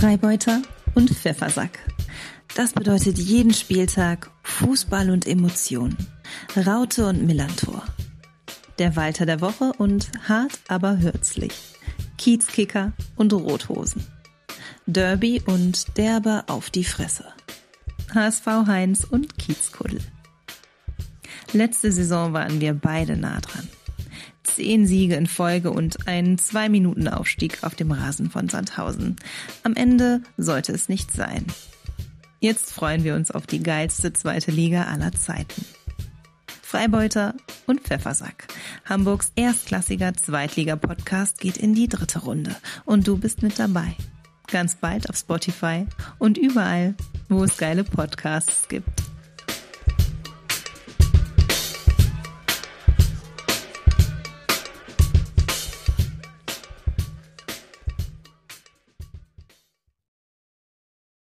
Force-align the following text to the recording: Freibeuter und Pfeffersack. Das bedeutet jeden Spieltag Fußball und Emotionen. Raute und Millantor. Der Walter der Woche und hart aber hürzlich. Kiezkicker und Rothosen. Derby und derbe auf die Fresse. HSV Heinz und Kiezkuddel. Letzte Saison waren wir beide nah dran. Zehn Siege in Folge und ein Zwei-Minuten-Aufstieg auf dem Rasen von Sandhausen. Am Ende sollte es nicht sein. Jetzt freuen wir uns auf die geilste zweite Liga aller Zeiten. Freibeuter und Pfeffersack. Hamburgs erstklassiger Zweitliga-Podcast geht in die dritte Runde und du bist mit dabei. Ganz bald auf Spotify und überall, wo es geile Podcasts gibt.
Freibeuter 0.00 0.62
und 0.94 1.10
Pfeffersack. 1.10 1.78
Das 2.56 2.72
bedeutet 2.72 3.18
jeden 3.18 3.52
Spieltag 3.52 4.30
Fußball 4.44 5.10
und 5.10 5.26
Emotionen. 5.26 5.94
Raute 6.56 7.06
und 7.06 7.26
Millantor. 7.26 7.84
Der 8.78 8.96
Walter 8.96 9.26
der 9.26 9.42
Woche 9.42 9.74
und 9.76 10.10
hart 10.26 10.58
aber 10.68 11.00
hürzlich. 11.00 11.52
Kiezkicker 12.16 12.94
und 13.16 13.34
Rothosen. 13.34 14.06
Derby 14.86 15.42
und 15.44 15.98
derbe 15.98 16.44
auf 16.46 16.70
die 16.70 16.84
Fresse. 16.84 17.26
HSV 18.14 18.46
Heinz 18.46 19.04
und 19.04 19.36
Kiezkuddel. 19.36 20.00
Letzte 21.52 21.92
Saison 21.92 22.32
waren 22.32 22.58
wir 22.62 22.72
beide 22.72 23.18
nah 23.18 23.38
dran. 23.38 23.68
Zehn 24.42 24.86
Siege 24.86 25.14
in 25.14 25.26
Folge 25.26 25.70
und 25.70 26.08
ein 26.08 26.38
Zwei-Minuten-Aufstieg 26.38 27.62
auf 27.62 27.74
dem 27.74 27.92
Rasen 27.92 28.30
von 28.30 28.48
Sandhausen. 28.48 29.16
Am 29.62 29.74
Ende 29.74 30.22
sollte 30.36 30.72
es 30.72 30.88
nicht 30.88 31.12
sein. 31.12 31.46
Jetzt 32.40 32.72
freuen 32.72 33.04
wir 33.04 33.14
uns 33.14 33.30
auf 33.30 33.46
die 33.46 33.62
geilste 33.62 34.12
zweite 34.12 34.50
Liga 34.50 34.84
aller 34.84 35.12
Zeiten. 35.12 35.64
Freibeuter 36.62 37.34
und 37.66 37.80
Pfeffersack. 37.80 38.46
Hamburgs 38.84 39.32
erstklassiger 39.34 40.14
Zweitliga-Podcast 40.14 41.40
geht 41.40 41.56
in 41.56 41.74
die 41.74 41.88
dritte 41.88 42.20
Runde 42.20 42.54
und 42.84 43.08
du 43.08 43.18
bist 43.18 43.42
mit 43.42 43.58
dabei. 43.58 43.96
Ganz 44.46 44.76
bald 44.76 45.10
auf 45.10 45.16
Spotify 45.16 45.86
und 46.18 46.38
überall, 46.38 46.94
wo 47.28 47.44
es 47.44 47.56
geile 47.56 47.84
Podcasts 47.84 48.68
gibt. 48.68 49.09